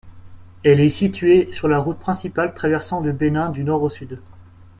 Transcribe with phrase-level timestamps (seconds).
[0.63, 4.19] Elle est située sur la route principale traversant le Bénin du nord au sud.